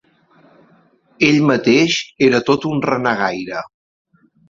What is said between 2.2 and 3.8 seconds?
era tot un renegaire.